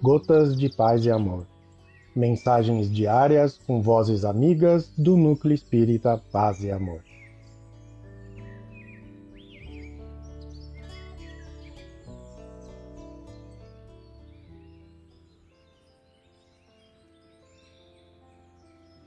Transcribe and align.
Gotas 0.00 0.56
de 0.56 0.68
Paz 0.68 1.04
e 1.04 1.10
Amor. 1.10 1.44
Mensagens 2.14 2.88
diárias 2.88 3.58
com 3.66 3.82
vozes 3.82 4.24
amigas 4.24 4.92
do 4.96 5.16
Núcleo 5.16 5.52
Espírita 5.52 6.22
Paz 6.30 6.62
e 6.62 6.70
Amor. 6.70 7.02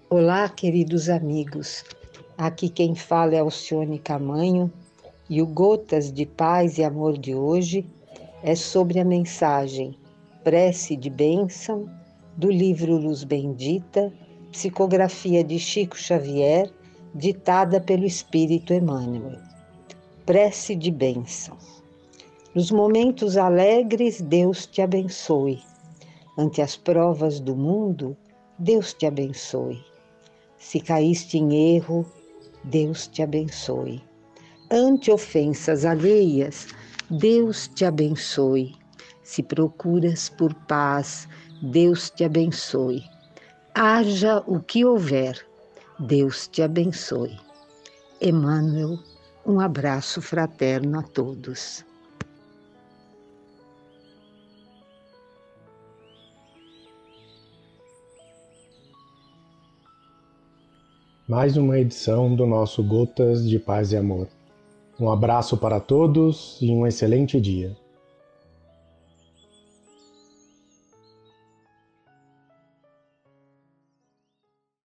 Olá, 0.09 0.49
queridos 0.49 1.07
amigos. 1.07 1.85
Aqui 2.37 2.67
quem 2.67 2.95
fala 2.95 3.33
é 3.33 3.39
Alcione 3.39 3.97
Camanho 3.97 4.69
e 5.29 5.41
o 5.41 5.47
Gotas 5.47 6.11
de 6.11 6.25
Paz 6.25 6.77
e 6.77 6.83
Amor 6.83 7.17
de 7.17 7.33
hoje 7.33 7.85
é 8.43 8.55
sobre 8.55 8.99
a 8.99 9.05
mensagem 9.05 10.00
Prece 10.43 10.95
de 10.95 11.07
Bênção 11.07 11.87
do 12.35 12.49
livro 12.49 12.97
Luz 12.97 13.23
Bendita, 13.23 14.11
psicografia 14.51 15.43
de 15.43 15.59
Chico 15.59 15.95
Xavier, 15.95 16.67
ditada 17.13 17.79
pelo 17.79 18.05
Espírito 18.05 18.73
Emmanuel. 18.73 19.37
Prece 20.25 20.75
de 20.75 20.89
Bênção. 20.89 21.55
Nos 22.55 22.71
momentos 22.71 23.37
alegres, 23.37 24.19
Deus 24.19 24.65
te 24.65 24.81
abençoe. 24.81 25.59
Ante 26.35 26.59
as 26.59 26.75
provas 26.75 27.39
do 27.39 27.55
mundo, 27.55 28.17
Deus 28.57 28.95
te 28.95 29.05
abençoe. 29.05 29.79
Se 30.57 30.79
caíste 30.79 31.37
em 31.37 31.75
erro, 31.75 32.03
Deus 32.63 33.05
te 33.05 33.21
abençoe. 33.21 34.01
Ante 34.71 35.11
ofensas 35.11 35.85
alheias, 35.85 36.67
Deus 37.11 37.67
te 37.67 37.85
abençoe. 37.85 38.80
Se 39.23 39.43
procuras 39.43 40.29
por 40.29 40.53
paz, 40.53 41.27
Deus 41.61 42.09
te 42.09 42.23
abençoe. 42.23 43.03
Haja 43.73 44.43
o 44.47 44.59
que 44.59 44.83
houver, 44.83 45.45
Deus 45.99 46.47
te 46.47 46.61
abençoe. 46.61 47.39
Emmanuel, 48.19 48.99
um 49.45 49.59
abraço 49.59 50.21
fraterno 50.21 50.99
a 50.99 51.03
todos. 51.03 51.85
Mais 61.27 61.55
uma 61.55 61.79
edição 61.79 62.35
do 62.35 62.45
nosso 62.45 62.83
Gotas 62.83 63.47
de 63.47 63.57
Paz 63.57 63.93
e 63.93 63.97
Amor. 63.97 64.27
Um 64.99 65.09
abraço 65.09 65.55
para 65.55 65.79
todos 65.79 66.57
e 66.61 66.69
um 66.71 66.85
excelente 66.85 67.39
dia. 67.39 67.80